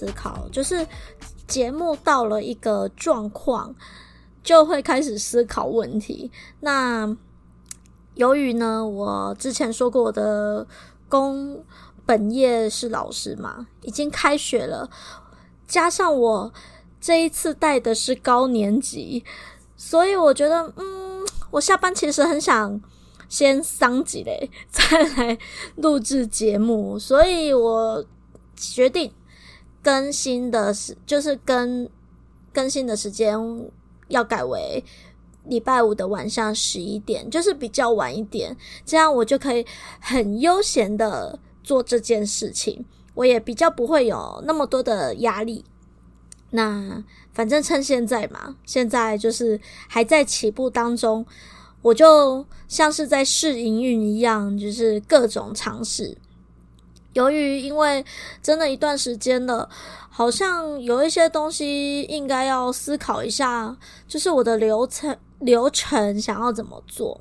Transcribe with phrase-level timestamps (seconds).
[0.00, 0.86] 思考，就是
[1.46, 3.74] 节目到了一个状况，
[4.42, 6.30] 就会开始思考问题。
[6.60, 7.14] 那
[8.14, 10.66] 由于呢，我之前说过我的
[11.06, 11.62] 工
[12.06, 14.88] 本业是老师嘛，已经开学了，
[15.66, 16.50] 加上我
[16.98, 19.22] 这一次带的是高年级，
[19.76, 22.80] 所以我觉得，嗯，我下班其实很想
[23.28, 25.38] 先桑几嘞， 再来
[25.76, 28.02] 录制节目，所以我。
[28.62, 29.10] 决定
[29.82, 31.88] 更新的时，就是更
[32.52, 33.36] 更新的时间
[34.08, 34.82] 要改为
[35.44, 39.64] 礼拜五的晚上十一点，就是比较晚一点，这样我就可以
[40.00, 45.64] 很悠闲的做这件事情，我也比较不会有那么多的压力。
[46.50, 51.24] 那反正趁现在嘛，现在就是还在起步当中，
[51.80, 56.18] 我就像是在试营运一样，就是各种尝试。
[57.12, 58.04] 由于因为
[58.42, 59.68] 真的一段时间了，
[60.08, 63.76] 好像有一些东西应该要思考一下，
[64.06, 67.20] 就是我的流程流程想要怎么做。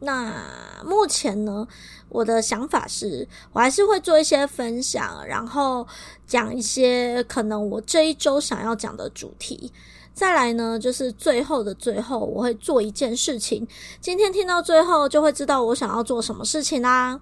[0.00, 1.66] 那目前呢，
[2.08, 5.86] 我的想法是我还是会做一些分享，然后
[6.26, 9.72] 讲一些可能我这一周想要讲的主题。
[10.12, 13.66] 再来呢，就是最后的最后，我会做一件事情。
[14.00, 17.18] 今天听到最后，就会知道我想要做什么事情啦。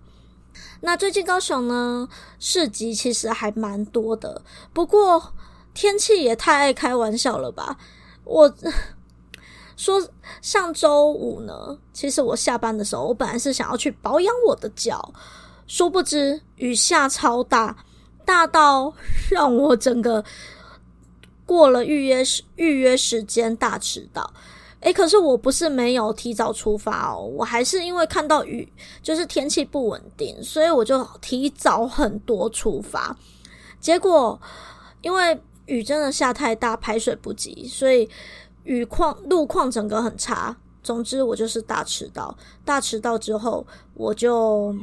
[0.81, 5.35] 那最近高雄呢，市集其实还蛮多的，不过
[5.75, 7.77] 天气也太爱开玩笑了吧？
[8.25, 8.53] 我
[9.77, 10.09] 说
[10.43, 15.13] 上周五呢，其实我下班的时候，我本来是想要去保养我的脚，
[15.67, 17.85] 殊不知雨下超大，
[18.25, 18.93] 大到
[19.31, 20.25] 让我整个
[21.47, 24.33] 过了预约时预约时间大迟到。
[24.81, 28.67] 诶，可是我不是没有提早出发哦，我还是因为看到雨，
[29.03, 33.15] 就是天气不稳定，所以我就提早很多出发。
[33.79, 34.41] 结果
[35.03, 38.09] 因为雨真的下太大，排水不及，所以
[38.65, 40.57] 雨况路况整个很差。
[40.83, 44.75] 总之我就是大迟到，大迟到之后我就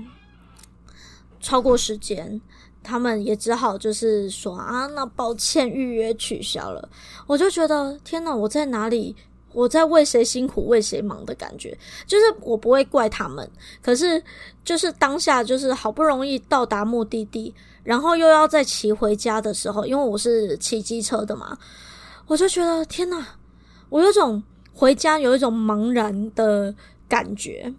[1.40, 2.40] 超过时间，
[2.84, 6.88] 他们也只好就是说啊，那抱歉，预约取消了。
[7.26, 9.16] 我就觉得天哪，我在哪里？
[9.54, 11.76] 我在为谁辛苦为谁忙的感觉，
[12.06, 13.50] 就是我不会怪他们，
[13.82, 14.22] 可是
[14.64, 21.58] 就是当下就是好不容易到达目的地，然后又要再骑回家的时候，因为我是骑机车的嘛，
[22.28, 23.26] 我就觉得天哪，
[23.90, 24.44] 我有种
[24.74, 26.76] 回家有一种茫然的
[27.08, 27.74] 感觉。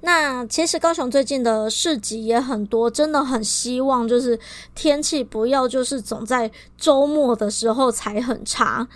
[0.00, 4.38] 那其实高雄最近的市集也很多，真的很希望就是
[4.74, 8.88] 天气不要就是总在周末的时候才很差，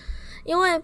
[0.44, 0.82] 因为。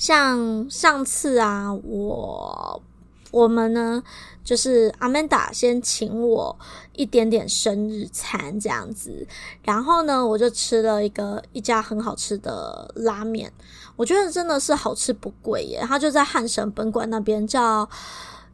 [0.00, 2.82] 像上次啊，我
[3.30, 4.02] 我们呢，
[4.42, 6.58] 就是阿曼达先请我
[6.94, 9.28] 一点点生日餐这样子，
[9.62, 13.52] 然后呢，我就吃了一个一家很好吃的拉面，
[13.94, 15.84] 我觉得真的是好吃不贵耶。
[15.86, 17.86] 它就在汉神本馆那边，叫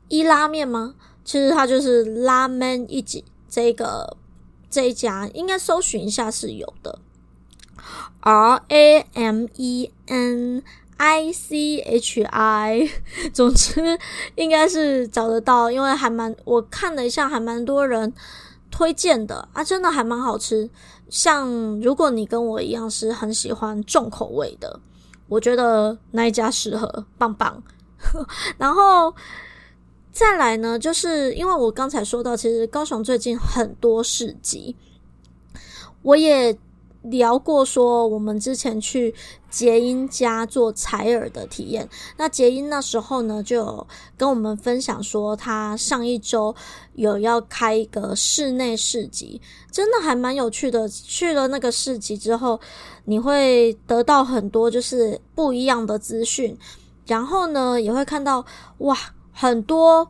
[0.09, 0.97] 一拉面吗？
[1.25, 4.17] 其实它就是拉面一集这个
[4.69, 6.99] 这一家，应该搜寻一下是有的
[8.23, 10.65] ，R A M E N。
[10.99, 12.89] I C H I，
[13.33, 13.99] 总之
[14.35, 18.13] 应该是找得到，因为还蛮我看了一下，还蛮多人
[18.71, 20.69] 推荐的啊，真的还蛮好吃。
[21.09, 21.49] 像
[21.81, 24.81] 如果你跟我一样是很喜欢重口味的，
[25.29, 27.63] 我觉得那一家适合，棒棒。
[28.57, 29.15] 然后
[30.11, 34.75] 再来呢，就是因为我刚才说到，其实高雄最近很多市集，
[36.03, 36.59] 我也。
[37.07, 39.15] 聊过说，我们之前去
[39.51, 41.89] 杰英家做采耳的体验。
[42.17, 43.87] 那杰英那时候呢，就
[44.17, 46.55] 跟我们分享说，他上一周
[46.95, 50.89] 有要开一个室内市集，真的还蛮有趣的。
[50.89, 52.61] 去了那个市集之后，
[53.05, 56.57] 你会得到很多就是不一样的资讯，
[57.07, 58.45] 然后呢，也会看到
[58.79, 58.97] 哇，
[59.33, 60.09] 很多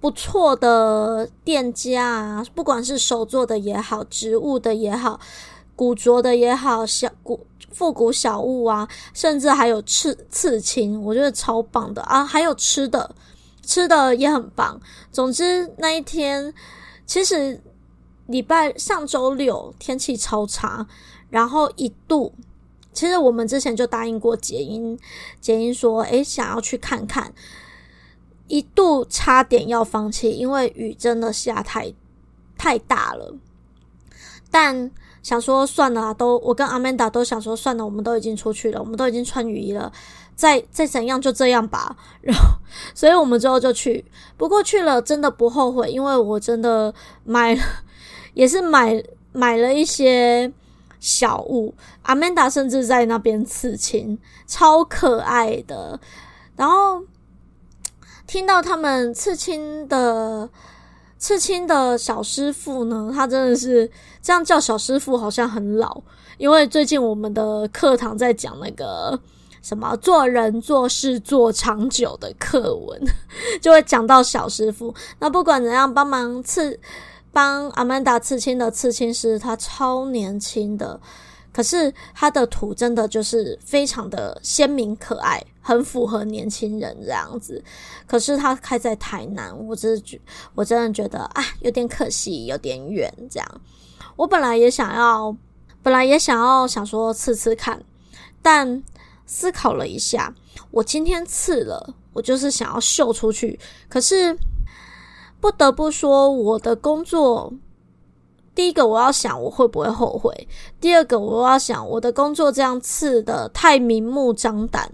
[0.00, 5.20] 不错的店家啊，不管是手做的也好，植物的也好。
[5.74, 12.24] 古着的也好，小古复古小物啊，甚至还有刺刺青，我觉得超棒的啊！
[12.24, 13.14] 还有吃的，
[13.62, 14.78] 吃的也很棒。
[15.10, 16.52] 总之那一天，
[17.06, 17.60] 其实
[18.26, 20.86] 礼拜上周六天气超差，
[21.30, 22.32] 然后一度，
[22.92, 24.96] 其实我们之前就答应过结英，
[25.40, 27.32] 结英说，诶，想要去看看，
[28.46, 31.92] 一度差点要放弃，因为雨真的下太
[32.58, 33.34] 太大了，
[34.50, 34.92] 但。
[35.22, 39.92] 想说算了啊，都我跟阿曼达都想说算了，我们都已经出去了，我们都已经穿雨衣了，
[40.34, 41.96] 再再怎样就这样吧。
[42.20, 42.42] 然后，
[42.92, 44.04] 所以我们之后就去。
[44.36, 46.92] 不过去了真的不后悔，因为我真的
[47.24, 47.62] 买了，
[48.34, 49.00] 也是买
[49.32, 50.52] 买了一些
[50.98, 51.72] 小物。
[52.02, 56.00] 阿曼达甚至在那边刺青，超可爱的。
[56.56, 57.04] 然后
[58.26, 60.50] 听到他们刺青的。
[61.22, 63.88] 刺青的小师傅呢，他真的是
[64.20, 66.02] 这样叫小师傅，好像很老。
[66.36, 69.16] 因为最近我们的课堂在讲那个
[69.62, 73.00] 什么做人做事做长久的课文，
[73.62, 74.92] 就会讲到小师傅。
[75.20, 76.80] 那不管怎样，帮忙刺
[77.30, 81.00] 帮阿曼达刺青的刺青师，他超年轻的。
[81.52, 87.62] 可是他的图真的就是非常的鲜明可爱，很符合年轻人这样子。
[88.06, 90.18] 可是他开在台南，我真的觉，
[90.54, 93.12] 我真的觉得啊，有点可惜，有点远。
[93.30, 93.60] 这样，
[94.16, 95.36] 我本来也想要，
[95.82, 97.84] 本来也想要想说刺刺看，
[98.40, 98.82] 但
[99.26, 100.34] 思考了一下，
[100.70, 103.60] 我今天刺了，我就是想要秀出去。
[103.90, 104.34] 可是
[105.38, 107.52] 不得不说，我的工作。
[108.54, 110.46] 第一个我要想我会不会后悔，
[110.78, 114.92] 第二个我要想我的工作这样刺的太明目张胆，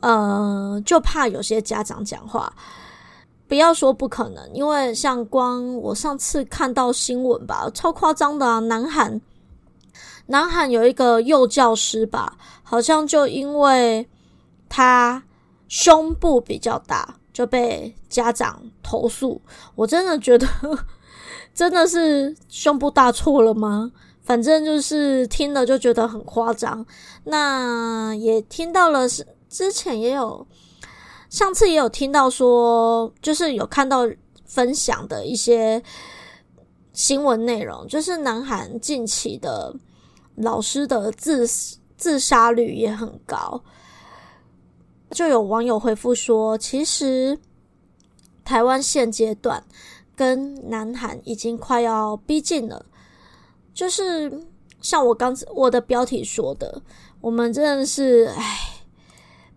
[0.00, 2.52] 呃，就怕有些家长讲话。
[3.46, 8.58] 不要说不可能，因为像光我上次看到新闻吧，超夸张的啊！
[8.58, 9.20] 南韩，
[10.26, 14.08] 南韩有一个幼教师吧，好像就因为
[14.68, 15.22] 他
[15.68, 19.40] 胸部比较大，就被家长投诉。
[19.76, 20.48] 我真的觉得。
[21.54, 23.92] 真的是胸部大错了吗？
[24.22, 26.84] 反正就是听了就觉得很夸张。
[27.24, 30.46] 那也听到了，是之前也有，
[31.30, 34.08] 上次也有听到说，就是有看到
[34.46, 35.82] 分享的一些
[36.92, 39.76] 新闻内容，就是南韩近期的
[40.36, 41.46] 老师的自
[41.96, 43.62] 自杀率也很高。
[45.10, 47.38] 就有网友回复说，其实
[48.42, 49.62] 台湾现阶段。
[50.16, 52.86] 跟南韩已经快要逼近了，
[53.72, 54.42] 就是
[54.80, 56.82] 像我刚我的标题说的，
[57.20, 58.58] 我们真的是唉，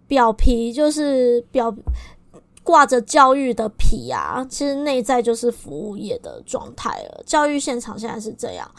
[0.08, 1.74] 表皮就是表
[2.64, 7.24] 挂着教育的皮啊，其实内在就是服务业的状态了。
[7.26, 8.70] 教育现场现在是这样，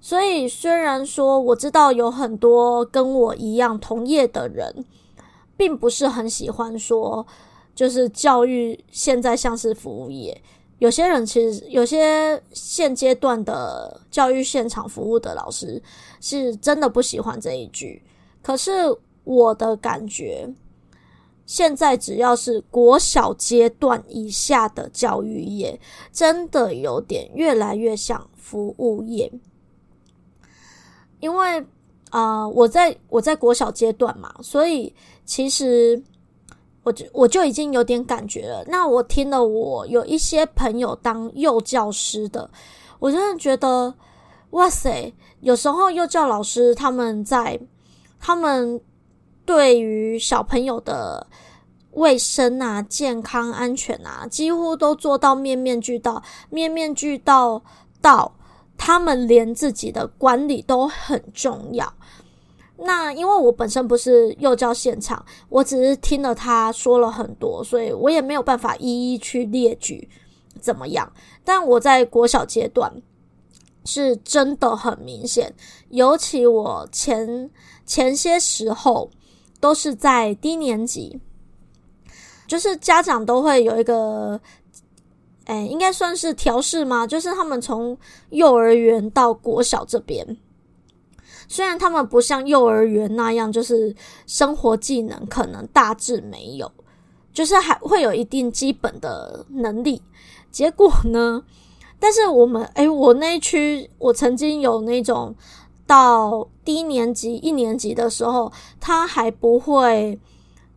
[0.00, 4.84] 所以虽然说我知道有很多跟我一样同业的人，
[5.56, 7.26] 并不是很喜欢说，
[7.74, 10.40] 就是教育现在像是服务业。
[10.78, 15.82] 有些人其实有些现阶段的教育现场服务的老师
[16.20, 18.00] 是真的不喜欢这一句，
[18.42, 18.70] 可是
[19.24, 20.48] 我的感觉，
[21.46, 25.78] 现在只要是国小阶段以下的教育业，
[26.12, 29.32] 真的有点越来越像服务业，
[31.18, 31.66] 因为
[32.10, 36.00] 啊、我在我在国小阶段嘛，所以其实。
[36.88, 38.64] 我就我就已经有点感觉了。
[38.66, 42.50] 那我听了，我有一些朋友当幼教师的，
[42.98, 43.94] 我真的觉得，
[44.50, 45.12] 哇塞！
[45.40, 47.60] 有时候幼教老师他们在
[48.18, 48.80] 他们
[49.44, 51.26] 对于小朋友的
[51.90, 57.62] 卫生啊、健康安全啊，几乎都做到面面俱到，面面俱到
[58.00, 58.32] 到
[58.78, 61.92] 他们连自己的管理都很重要。
[62.80, 70.08] 那因为我本身不是幼教现场，我只是听了他说了很多，所以我也没有办法一一去列举
[70.60, 71.12] 怎么样。
[71.44, 72.92] 但我在国小阶段
[73.84, 75.52] 是真的很明显，
[75.88, 77.50] 尤其我前
[77.84, 79.10] 前些时候
[79.58, 81.20] 都是在低年级，
[82.46, 84.40] 就是家长都会有一个，
[85.46, 87.04] 哎，应该算是调试吗？
[87.04, 87.98] 就是他们从
[88.30, 90.24] 幼儿园到国小这边。
[91.48, 96.70] 虽然他们不像幼儿园那样，就是生活技能可能大致没有，
[97.32, 100.02] 就是还会有一定基本的能力。
[100.50, 101.42] 结果呢？
[102.00, 105.34] 但是我们，诶，我那一区，我曾经有那种
[105.84, 110.20] 到低年级一年级的时候，他还不会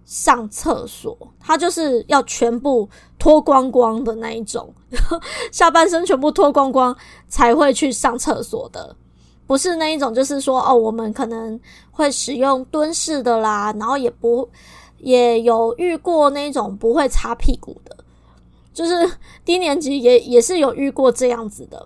[0.04, 4.74] 上厕所，他就是要全部脱光光的那一种，
[5.51, 6.96] 下半身全部脱光光
[7.28, 8.96] 才会去上厕所的。
[9.51, 11.60] 不是那一种，就是说哦，我们可能
[11.91, 14.48] 会使用蹲式的啦，然后也不
[15.00, 17.93] 也有遇过那种不会擦屁股的，
[18.74, 19.12] 就是
[19.43, 21.86] 低年级也也是有遇过这样子的，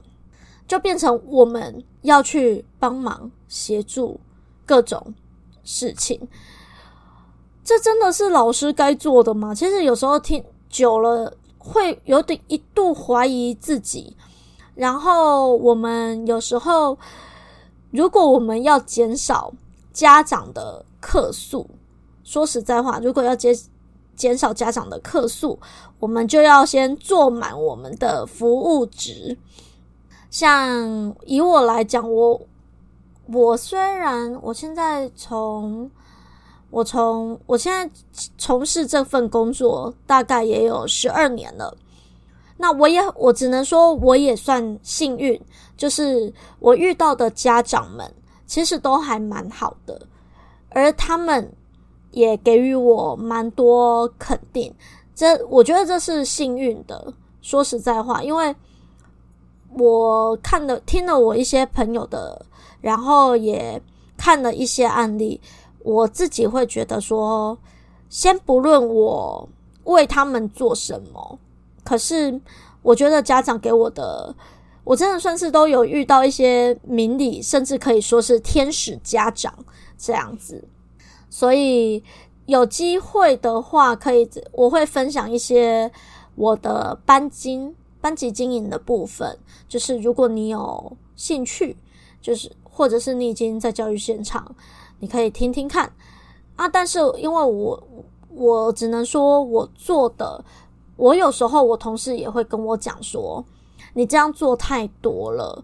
[0.68, 4.20] 就变成我们要去帮忙协助
[4.64, 5.16] 各种
[5.64, 6.22] 事情。
[7.64, 9.56] 这真的是老师该做的吗？
[9.56, 14.16] 其实有时候听久了，会有点一度怀疑自己。
[14.76, 16.96] 然后我们有时候，
[17.96, 19.54] 如果我们要减少
[19.94, 21.70] 家长的客诉，
[22.24, 23.56] 说实在话，如果要减
[24.16, 25.58] 减少家长的客诉，
[26.00, 29.38] 我们就要先做满我们的服务值。
[30.30, 32.42] 像以我来讲，我
[33.28, 35.90] 我虽然我现在从
[36.70, 37.90] 我从我现在
[38.38, 41.78] 从事这份工作大概也有十二年了，
[42.58, 45.40] 那我也我只能说我也算幸运，
[45.76, 48.14] 就是我遇到的家长们
[48.46, 50.02] 其实都还蛮好的，
[50.70, 51.52] 而他们
[52.12, 54.74] 也给予我蛮多肯定，
[55.14, 57.14] 这我觉得这是幸运的。
[57.42, 58.56] 说实在话，因为
[59.78, 62.46] 我看了听了我一些朋友的，
[62.82, 63.82] 然后也
[64.18, 65.40] 看了一些案例。
[65.84, 67.56] 我自己会觉得说，
[68.10, 69.48] 先不论我
[69.84, 71.38] 为他们做什么，
[71.86, 72.42] 可是
[72.82, 74.36] 我觉得家长给我的，
[74.84, 79.54] 我真的算是都有遇到一些明理，甚至可以说是天使家长
[79.98, 80.68] 这样子。
[81.30, 82.04] 所以
[82.48, 85.90] 有机会的话，可以我会分享一些
[86.36, 89.38] 我的班经班级经营的部分，
[89.68, 91.78] 就是如果你有兴趣，
[92.22, 94.56] 就是或者是你已经在教育现场。
[95.00, 95.92] 你可以听听看
[96.56, 97.84] 啊，但是因为我
[98.30, 100.44] 我只能说我做的，
[100.96, 103.44] 我有时候我同事也会跟我讲说，
[103.94, 105.64] 你这样做太多了，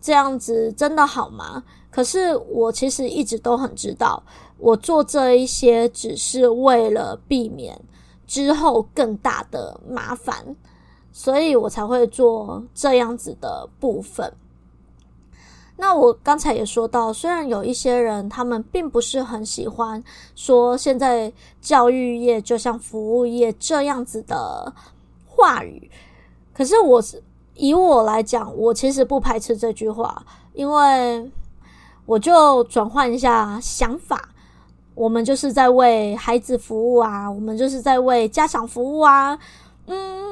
[0.00, 1.62] 这样子真的好吗？
[1.90, 4.22] 可是我其实一直都很知道，
[4.58, 7.80] 我做这一些只是为了避免
[8.26, 10.54] 之后更大的麻烦，
[11.12, 14.32] 所以我才会做这样子的部分。
[15.80, 20.02] 那我刚才也说到，虽然有一些人他们并不是很喜欢
[20.34, 24.72] 说现在教育业就像服务业这样子的
[25.24, 25.88] 话语，
[26.52, 27.00] 可是我
[27.54, 30.20] 以我来讲，我其实不排斥这句话，
[30.52, 31.30] 因为
[32.06, 34.30] 我就转换一下想法，
[34.96, 39.38] 我们就是在为孩子服务啊，我们就是在为家长服务啊，
[39.86, 40.27] 嗯，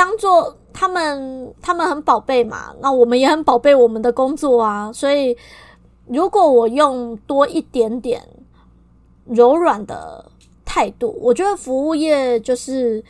[0.00, 0.56] 当做。
[0.72, 4.90] 他们他们很宝贝嘛，那我们也很宝贝我们的工作啊。
[4.92, 5.36] 所以，
[6.06, 8.22] 如果我用多一点点
[9.26, 10.24] 柔软的
[10.64, 13.04] 态度，我觉得服务业就是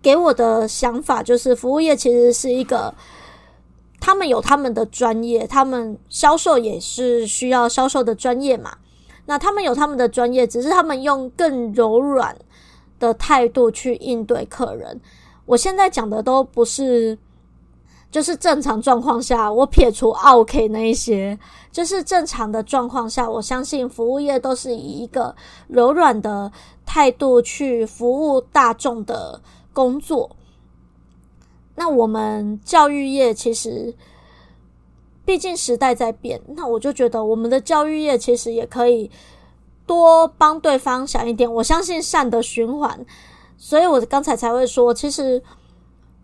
[0.00, 2.94] 给我的想法，就是服务业其实是一个，
[4.00, 8.78] 他们有他们的专业，他们销售也是需要销售的专业嘛。
[9.26, 12.34] 那他们有他们的专业，只是他们用更柔软
[13.00, 14.98] 的态度去应对客人。
[15.52, 17.18] 我现在讲的都不是，
[18.10, 21.38] 就是正常状况下，我撇除 OK 那一些，
[21.70, 25.36] 就是正常的状况下，我相信服务业都是以一个
[25.68, 26.50] 柔软的
[26.86, 29.42] 态度去服务大众的
[29.74, 30.34] 工作。
[31.74, 33.94] 那我们教育业其实，
[35.26, 39.10] 毕竟时代在变，那我就觉得我们的教育业其实也可以
[39.86, 41.52] 多帮对方想一点。
[41.52, 43.04] 我相信善的循环。
[43.64, 45.40] 所以我刚才才会说，其实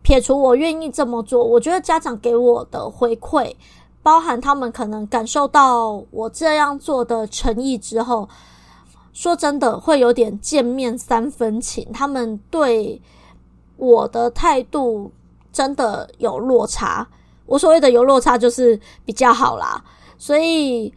[0.02, 3.54] 撇除我愿意这么做，我觉得家长给我的回馈，
[4.02, 8.28] 包含他们可能感受到我这样做的诚意之后，
[9.12, 13.00] 说真的会有点见面三分情，他们对
[13.76, 15.12] 我的态度
[15.52, 17.06] 真的有落差。
[17.46, 19.84] 我所谓的有落差，就是比较好啦。
[20.18, 20.92] 所以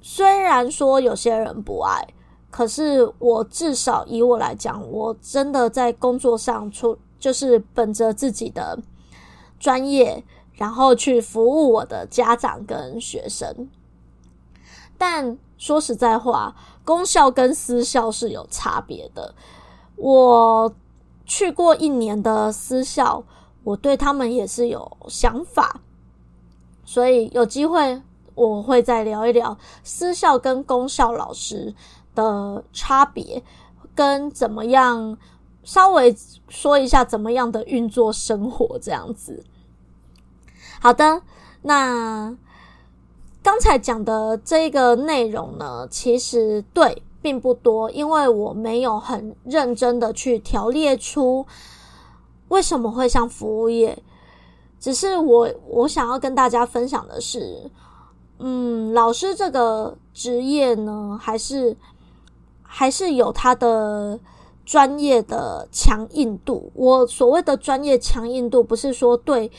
[0.00, 2.06] 虽然说有些人不爱。
[2.56, 8.78] 可是我至少以我来讲，我真的在工作上出就是本着自己的
[9.60, 13.68] 专业，然后去服务我的家长跟学生。
[14.96, 19.34] 但说实在话，公校跟私校是有差别的。
[19.96, 20.74] 我
[21.26, 23.22] 去过一年的私校，
[23.64, 25.82] 我对他们也是有想法，
[26.86, 28.00] 所以有机会
[28.34, 31.74] 我会再聊一聊私校跟公校老师
[32.16, 33.44] 的差别
[33.94, 35.16] 跟怎么样，
[35.62, 36.16] 稍微
[36.48, 39.44] 说一下怎么样的运作生活这样子。
[40.80, 41.22] 好的，
[41.62, 42.36] 那
[43.42, 51.46] 刚才讲的这个内容呢，其实对并不多，因为我没有很认真的去条列出
[52.48, 54.00] 为什么会像服务业，
[54.78, 57.70] 只是我我想要跟大家分享的是，
[58.38, 61.76] 嗯，老师这个职业呢，还是
[62.78, 64.20] 还是有他的
[64.66, 66.70] 专业的强硬度。
[66.74, 69.50] 我所谓的专业强硬度，不是说对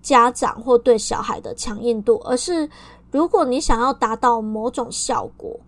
[0.00, 2.70] 家长或对小孩的强硬度，而是
[3.10, 5.60] 如果你想要达到某种效果，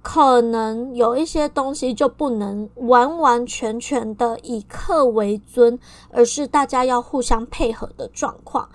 [0.00, 5.78] 可能有一些东西就不能完完全全的以课为尊，
[6.10, 8.66] 而是大家要互相配合的状况。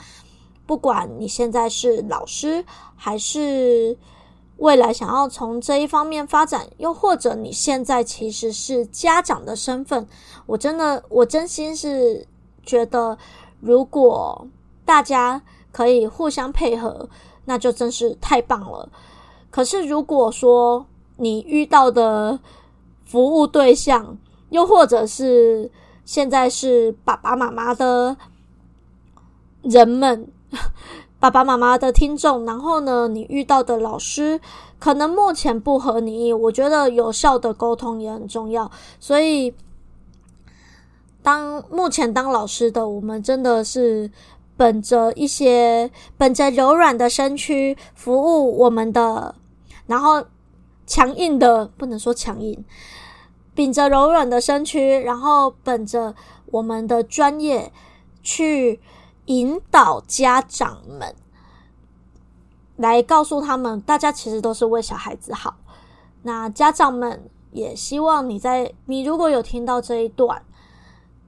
[0.68, 2.64] 不管你现在是老师，
[2.96, 3.98] 还是
[4.58, 10.08] 未来想要从这一方面发展，又或者你现在其实是家长的身份，
[10.46, 12.28] 我真的，我真心是
[12.64, 13.18] 觉得，
[13.60, 14.48] 如果
[14.84, 17.10] 大家可以互相配合，
[17.46, 18.90] 那就真是太棒了。
[19.50, 20.86] 可是如果说
[21.18, 22.40] 你遇到的
[23.06, 24.18] 服务对象，
[24.50, 25.72] 又或者是
[26.04, 28.18] 现在是爸爸妈妈的
[29.62, 30.32] 人们，
[31.20, 34.40] 爸爸妈妈的听众，然后呢，你遇到的老师
[34.78, 38.70] 可能目前不合你意，我觉得有效的沟通也很重要。
[39.00, 39.52] 所以，
[41.24, 44.12] 当目前当老师的我们，真的是
[44.56, 49.34] 本着一些本着柔软的身躯服务我们的，
[49.88, 50.24] 然后
[50.86, 52.64] 强硬的不能说强硬，
[53.56, 56.14] 秉着柔软的身躯，然后本着
[56.52, 57.72] 我们的专业
[58.22, 58.80] 去。
[59.28, 61.16] 引导家长们
[62.76, 65.56] 来告诉他们，大家其实都是为小孩子好。
[66.24, 70.44] 那家长们也希望你在你如果有听到这一段，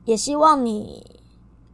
[0.05, 1.21] 也希望你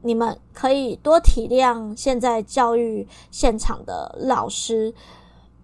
[0.02, 4.94] 你们可以多体谅现在教育现场的老师。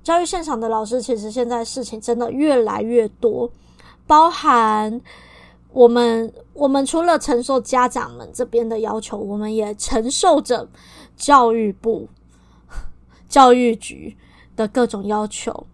[0.03, 3.51] 教育现场的老师其实现在事情真的越来越多，
[4.07, 5.01] 包含。
[5.73, 10.67] 我们我们除了承受家长们这边的要求，我们也承受着
[11.15, 12.09] 教育部、
[13.29, 14.17] 教育局
[14.55, 15.65] 的各种要求。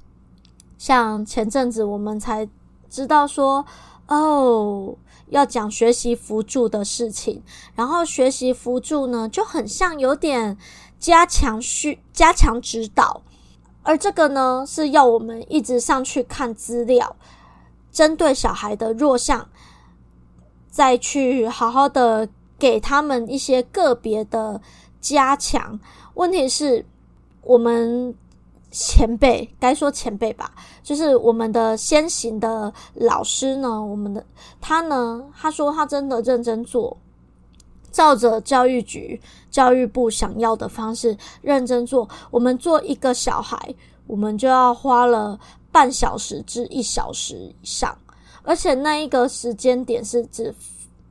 [0.77, 2.47] 像前阵子我们才
[2.87, 3.65] 知道说，
[4.07, 4.95] 哦，
[5.29, 7.41] 要讲学习辅助的事情，
[7.73, 10.55] 然后学习辅助呢就很像有点
[10.99, 13.23] 加强需加强指导，
[13.81, 17.15] 而这个呢是要我们一直上去看资料，
[17.91, 19.49] 针对小孩的弱项。
[20.69, 22.27] 再去好好的
[22.59, 24.61] 给他们一些个别的
[24.99, 25.79] 加强。
[26.15, 26.85] 问题是，
[27.41, 28.13] 我们
[28.71, 30.51] 前辈该说前辈吧，
[30.83, 34.25] 就是我们的先行的老师呢，我们的
[34.59, 36.97] 他呢，他说他真的认真做，
[37.91, 42.07] 照着教育局、教育部想要的方式认真做。
[42.29, 43.57] 我们做一个小孩，
[44.05, 45.39] 我们就要花了
[45.71, 47.97] 半小时至一小时以上。
[48.47, 50.55] 而且那一个时间点是只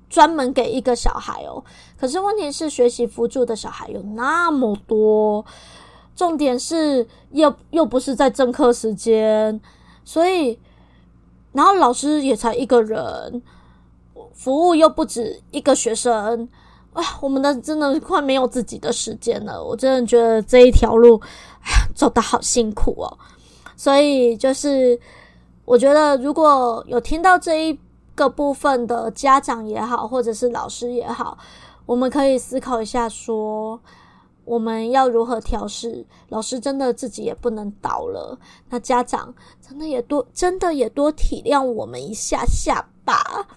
[0.09, 1.63] 专门给一个小孩哦，
[2.01, 5.45] 可是问题是学习辅助的小孩有那么多，
[6.17, 9.61] 重点是又又不是在正课时间，
[10.03, 10.59] 所以
[11.53, 13.43] 然后老师也才一个人，
[14.33, 16.49] 服务又不止一个学生，
[16.95, 21.21] 啊，我们的真的快没有自己的时间了，我真的觉得这一条路
[21.95, 23.19] 走得好辛苦哦，
[23.77, 24.99] 所以就是。
[25.67, 27.79] 我觉得如果有听到这一
[28.15, 31.37] 个部分的家长也好，或者是老师也好，
[31.85, 33.79] 我们可以思考一下，说
[34.45, 36.07] 我们要如何调试。
[36.29, 38.39] 老师真的自己也不能倒了，
[38.71, 43.49] 那家长真的也多，真的也多体谅我们一下下吧。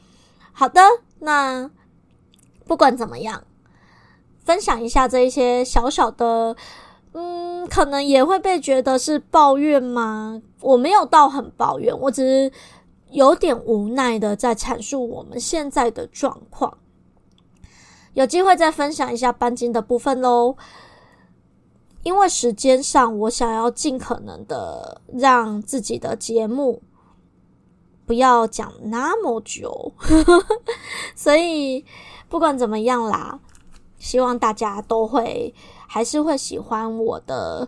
[0.52, 0.82] 好的，
[1.20, 1.70] 那
[2.66, 3.44] 不管怎么样，
[4.44, 6.56] 分享一下这一些小小的。
[7.14, 10.42] 嗯，可能也会被觉得是抱怨吗？
[10.62, 12.52] 我没有到很抱怨，我只是
[13.10, 16.78] 有点无奈的在阐述我们现在的状况。
[18.14, 20.56] 有机会再分享一下班经的部分喽。
[22.04, 26.82] 因为时间上，我想要尽可能的让自己的节目
[28.06, 29.94] 不要讲那么久，
[31.16, 31.84] 所以
[32.30, 33.40] 不管怎么样啦，
[33.98, 35.54] 希望大家都会。
[35.92, 37.68] 还是会喜欢我的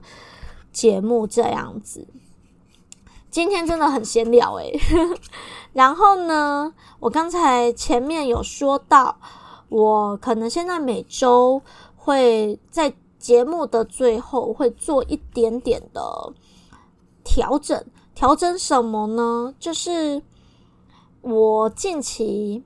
[0.72, 2.08] 节目这样子。
[3.32, 4.80] 今天真的很闲聊诶，
[5.74, 9.18] 然后呢，我刚才前面有说到，
[9.70, 11.62] 我可能现在每周
[11.96, 16.34] 会在节目的最后会做一点点的
[17.24, 17.84] 调整。
[18.14, 19.56] 调整什么呢？
[19.60, 20.22] 就是
[21.22, 22.64] 我近期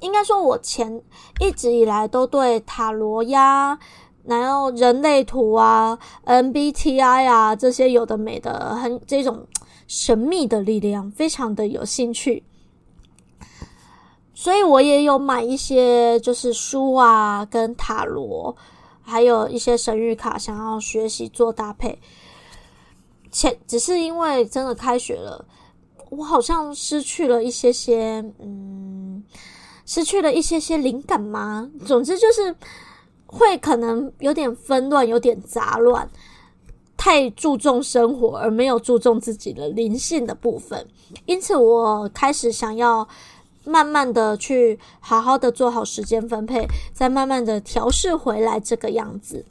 [0.00, 1.00] 应该说，我前
[1.40, 3.78] 一直以来都对塔罗呀。
[4.28, 9.46] 然后人类图啊，MBTI 啊，这些有的没的，很这种
[9.86, 12.44] 神秘的力量，非常的有兴趣。
[14.34, 18.54] 所以我也有买一些就是书啊，跟塔罗，
[19.00, 21.98] 还有一些神谕卡，想要学习做搭配。
[23.32, 25.44] 前只是因为真的开学了，
[26.10, 29.24] 我好像失去了一些些，嗯，
[29.86, 31.68] 失去了一些些灵感吗？
[31.86, 32.54] 总之就是
[33.28, 36.10] 会可能有点纷乱，有点杂乱，
[36.96, 40.84] 太注重生活而没有注重自己的灵性的部分，
[41.26, 43.06] 因此我开始想要。
[43.64, 49.44] 慢慢的去好好的做好时间分配，再慢慢的调试回来这个样子。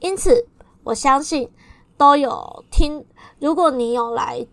[0.00, 0.46] 因此，
[0.82, 1.50] 我相信
[1.98, 3.04] 都有听，
[3.40, 4.46] 如果你有来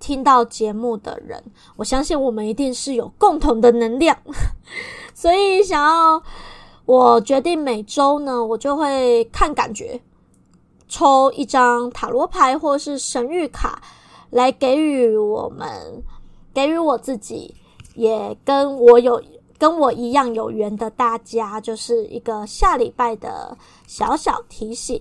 [0.00, 1.40] 听到节目的人，
[1.76, 4.18] 我相信我们一定是有共同的能量。
[5.14, 6.20] 所以，想要
[6.90, 10.02] 我决定每周呢，我就会看感觉，
[10.88, 13.80] 抽一张塔罗牌或是神谕卡，
[14.30, 16.02] 来给予我们，
[16.52, 17.54] 给予我自己。
[17.94, 19.22] 也跟我有
[19.56, 25.00] 跟我一样有缘的大家，就是一个下礼拜的小小提醒。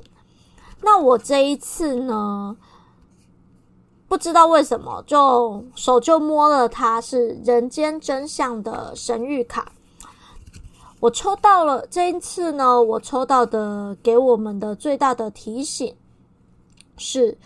[0.83, 2.55] 那我这一次呢，
[4.07, 9.71] 不知道为什么就手就摸了它，是人间真相的神谕卡。
[10.99, 15.95] 我抽到了这一次呢，我抽到的给我们的最大的提醒
[16.97, 17.37] 是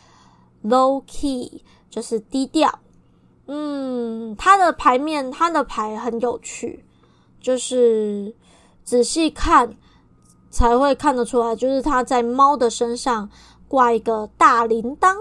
[0.63, 2.79] low key，就是低调。
[3.45, 6.83] 嗯，它的牌面，它的牌很有趣，
[7.39, 8.33] 就是
[8.83, 9.75] 仔细看
[10.49, 13.29] 才会看得出来，就是它在猫的身上
[13.67, 15.15] 挂一个大铃铛。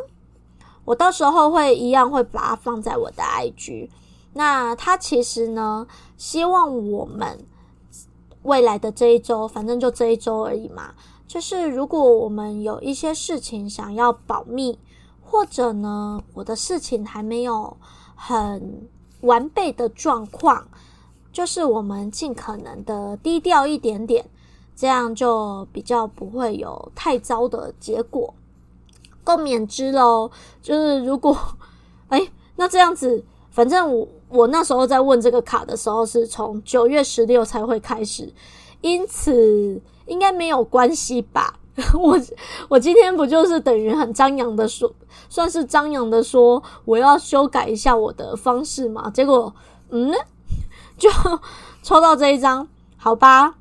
[0.85, 3.91] 我到时候会一样会把它放在我的 IG。
[4.33, 7.45] 那它其实呢，希望我们
[8.43, 10.95] 未来的这一周，反正就这一周而已嘛，
[11.27, 14.79] 就是如果我们有一些事情想要保密，
[15.23, 17.77] 或者呢，我的事情还没有。
[18.25, 18.89] 很
[19.23, 20.69] 完备的状况，
[21.33, 24.25] 就是我们尽可能的低调一点点，
[24.77, 28.33] 这样就比较不会有太糟的结果，
[29.25, 30.31] 共勉之喽。
[30.63, 31.37] 就是如果，
[32.11, 38.33] 哎，那这样子，反正我我那时候在问这个卡的时候，是从九月十六才会开始，
[38.81, 41.59] 因此应该没有关系吧。
[41.95, 42.19] 我
[42.69, 44.93] 我今天不就是等于很张扬的说，
[45.31, 49.09] 算是张扬的说我要修改一下我的方式嘛？
[49.09, 49.55] 结果
[49.89, 50.13] 嗯，
[50.99, 51.09] 就
[51.83, 52.69] 抽到这一张，
[52.99, 53.55] 好吧，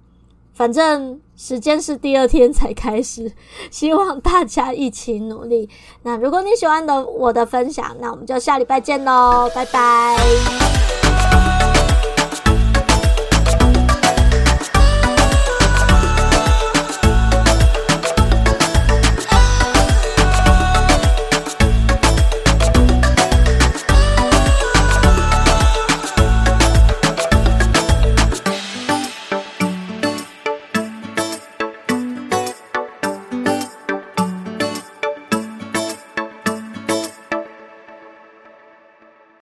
[0.53, 3.31] 反正时间是第二天才开始，
[3.71, 5.67] 希望大家一起努力。
[6.03, 10.90] 那如果你喜欢的我的分享，那我们就下礼拜见喽，拜拜。